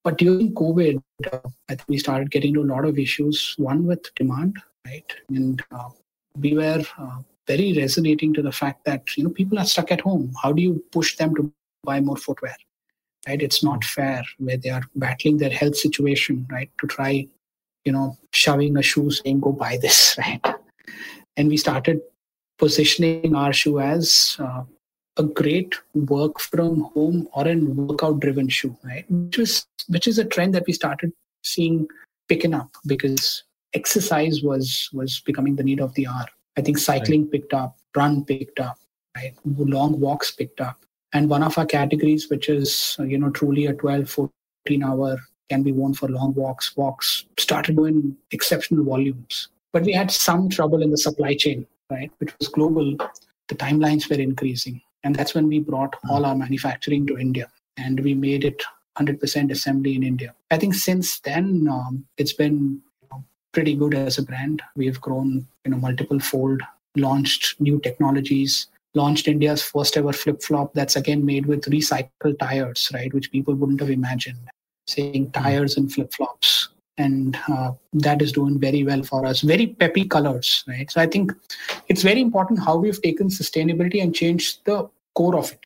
[0.03, 1.39] but during COVID, uh,
[1.69, 3.55] I think we started getting into a lot of issues.
[3.57, 5.05] One with demand, right?
[5.29, 5.89] And uh,
[6.37, 10.01] we were uh, very resonating to the fact that you know people are stuck at
[10.01, 10.33] home.
[10.41, 11.51] How do you push them to
[11.83, 12.55] buy more footwear?
[13.27, 13.41] Right?
[13.41, 16.69] It's not fair where they are battling their health situation, right?
[16.81, 17.25] To try,
[17.85, 20.41] you know, shoving a shoe saying go buy this, right?
[21.37, 22.01] And we started
[22.59, 24.63] positioning our shoe as uh,
[25.17, 29.05] a great work from home or a workout driven shoe right?
[29.09, 31.11] Which is which is a trend that we started
[31.43, 31.87] seeing
[32.27, 36.25] picking up because exercise was was becoming the need of the hour.
[36.57, 38.77] I think cycling picked up run picked up
[39.15, 39.33] right?
[39.45, 40.79] Long walks picked up.
[41.13, 45.17] And one of our categories which is you know truly a 12 14 hour
[45.49, 49.49] can be worn for long walks walks started doing exceptional volumes.
[49.73, 52.11] But we had some trouble in the supply chain right?
[52.17, 52.95] Which was global.
[53.49, 57.99] The timelines were increasing and that's when we brought all our manufacturing to India and
[57.99, 58.61] we made it
[58.97, 60.33] 100% assembly in India.
[60.51, 64.61] I think since then um, it's been you know, pretty good as a brand.
[64.75, 66.61] We have grown, you know, multiple fold,
[66.95, 72.89] launched new technologies, launched India's first ever flip flop that's again made with recycled tires,
[72.93, 74.37] right, which people wouldn't have imagined.
[74.87, 76.69] Saying tires and flip flops.
[76.97, 79.41] And uh, that is doing very well for us.
[79.41, 80.89] Very peppy colors, right?
[80.91, 81.31] So I think
[81.87, 85.59] it's very important how we've taken sustainability and changed the core of it.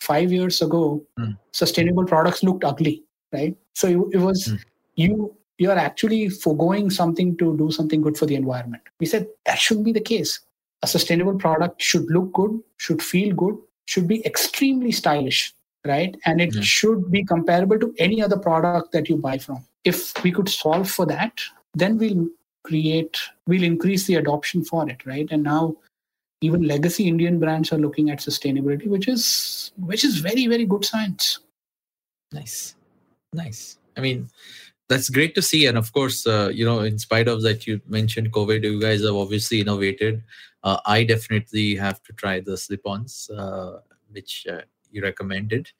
[0.00, 1.38] Five years ago, Mm.
[1.52, 3.56] sustainable products looked ugly, right?
[3.74, 4.58] So it, it was Mm.
[4.96, 8.82] you you are actually foregoing something to do something good for the environment.
[8.98, 10.40] We said that shouldn't be the case.
[10.82, 15.54] A sustainable product should look good, should feel good, should be extremely stylish,
[15.86, 16.16] right?
[16.26, 16.60] And it Yeah.
[16.60, 19.64] should be comparable to any other product that you buy from.
[19.84, 21.40] If we could solve for that,
[21.74, 22.28] then we'll
[22.62, 25.28] create, we'll increase the adoption for it, right?
[25.30, 25.76] And now
[26.40, 30.84] even legacy Indian brands are looking at sustainability, which is which is very very good
[30.84, 31.40] science.
[32.32, 32.74] Nice,
[33.32, 33.78] nice.
[33.96, 34.28] I mean,
[34.88, 35.66] that's great to see.
[35.66, 38.62] And of course, uh, you know, in spite of that, you mentioned COVID.
[38.62, 40.22] You guys have obviously innovated.
[40.62, 43.80] Uh, I definitely have to try the slip-ons, uh,
[44.10, 45.70] which uh, you recommended.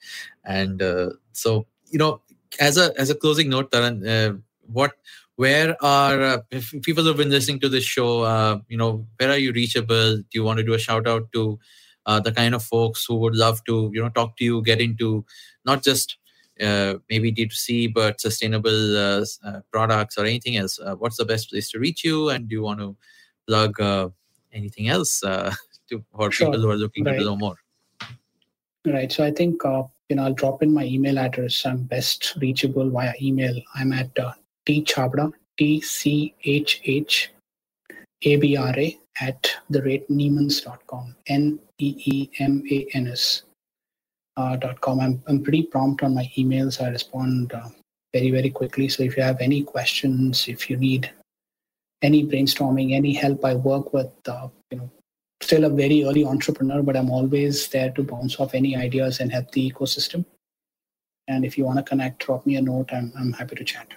[0.45, 2.21] And uh, so, you know,
[2.61, 4.37] as a as a closing note, Taran, uh,
[4.67, 4.93] what
[5.37, 9.31] where are uh, if people have been listening to this show uh, you know where
[9.31, 11.59] are you reachable do you want to do a shout out to
[12.07, 14.81] uh, the kind of folks who would love to you know talk to you, get
[14.81, 15.25] into
[15.65, 16.19] not just
[16.61, 21.51] uh, maybe D2C, but sustainable uh, uh, products or anything else, uh, what's the best
[21.51, 22.29] place to reach you?
[22.29, 22.97] And do you want to
[23.49, 24.09] plug uh,
[24.53, 25.53] anything else uh,
[25.89, 26.49] to for Sure.
[26.49, 27.19] people who are looking Right.
[27.19, 27.57] to know more?
[28.87, 29.11] Right.
[29.11, 31.65] So I think uh, you know I'll drop in my email address.
[31.67, 33.57] I'm best reachable via email.
[33.75, 34.33] I'm at uh,
[34.67, 37.31] t Chhabra t c h h
[38.23, 43.45] a b r a at the rate neemans.com n e e m a n s
[44.37, 45.01] uh, dot com.
[45.01, 46.83] I'm I'm pretty prompt on my emails.
[46.83, 47.69] I respond uh,
[48.13, 48.89] very very quickly.
[48.89, 51.11] So if you have any questions, if you need
[52.03, 54.91] any brainstorming, any help, I work with uh, you know
[55.43, 59.33] still a very early entrepreneur, but I'm always there to bounce off any ideas and
[59.33, 60.25] help the ecosystem.
[61.29, 62.91] And if you want to connect, drop me a note.
[62.93, 63.95] I'm, I'm happy to chat.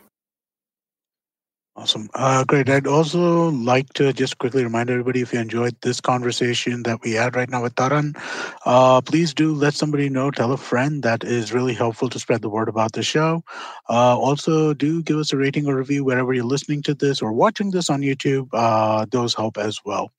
[1.78, 2.10] Awesome.
[2.16, 2.68] Uh, great.
[2.72, 7.12] I'd also like to just quickly remind everybody if you enjoyed this conversation that we
[7.12, 8.18] had right now with Taran,
[8.66, 11.04] uh, please do let somebody know, tell a friend.
[11.04, 13.44] That is really helpful to spread the word about the show.
[13.88, 17.32] Uh, also, do give us a rating or review wherever you're listening to this or
[17.32, 18.48] watching this on YouTube.
[18.54, 20.12] Uh, those help as well.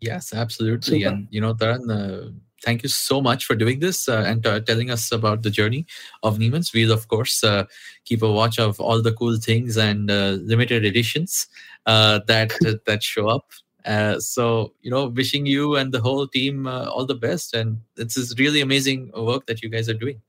[0.00, 1.00] Yes, absolutely.
[1.00, 1.14] Super.
[1.14, 2.30] And you know, Taran, uh,
[2.64, 5.86] thank you so much for doing this uh, and uh, telling us about the journey
[6.22, 6.72] of Neeman's.
[6.72, 7.64] We'll of course uh,
[8.04, 11.48] keep a watch of all the cool things and uh, limited editions
[11.86, 12.52] uh, that
[12.86, 13.52] that show up.
[13.86, 17.54] Uh, so you know, wishing you and the whole team uh, all the best.
[17.54, 20.20] And this is really amazing work that you guys are doing.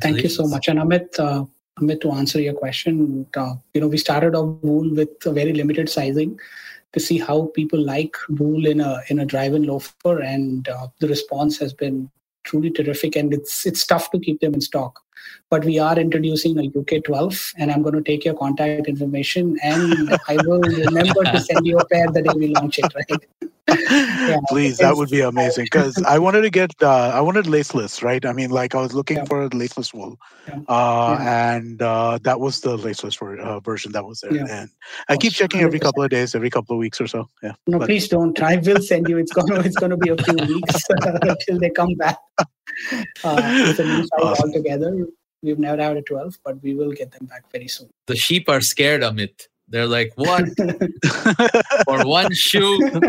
[0.00, 0.68] Thank you so much.
[0.68, 1.44] And Amit, uh,
[1.78, 5.52] Amit, to answer your question, uh, you know, we started off Wool with a very
[5.52, 6.38] limited sizing
[6.94, 11.08] to see how people like Wool in a in a drive-in loafer, and uh, the
[11.08, 12.10] response has been
[12.44, 13.16] truly terrific.
[13.16, 15.00] And it's it's tough to keep them in stock.
[15.50, 19.56] But we are introducing a UK 12, and I'm going to take your contact information,
[19.62, 22.92] and I will remember to send you a pair the day we launch it.
[22.94, 23.24] Right?
[23.66, 28.02] Yeah, Please, that would be amazing because I wanted to get, uh, I wanted laceless,
[28.02, 28.24] right?
[28.26, 29.24] I mean, like I was looking Yeah.
[29.24, 30.60] for a laceless wool, Yeah.
[30.68, 34.34] uh, and uh, that was the laceless ver- uh, version that was there.
[34.34, 34.46] Yeah.
[34.50, 34.70] And
[35.08, 35.82] I keep checking every 100%.
[35.82, 37.28] couple of days, every couple of weeks or so.
[37.42, 37.52] Yeah.
[37.66, 38.38] No, But- please don't.
[38.42, 39.16] I will send you.
[39.18, 42.18] It's gonna it's gonna be a few weeks until they come back.
[43.24, 44.50] Uh, it's a new Awesome.
[44.50, 45.06] altogether.
[45.42, 47.90] We've never had a 12, but we will get them back very soon.
[48.06, 49.48] The sheep are scared, Amit.
[49.68, 50.44] They're like, what?
[51.84, 52.90] For one shoe?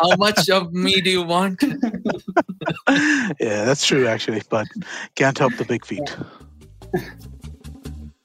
[0.00, 1.62] How much of me do you want?
[1.62, 4.66] yeah, that's true actually, but
[5.14, 6.14] can't help the big feet.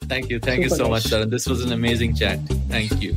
[0.04, 0.40] Thank you.
[0.40, 1.14] Thank you Super so much, nice.
[1.14, 1.30] Taran.
[1.30, 2.40] This was an amazing chat.
[2.70, 3.16] Thank you.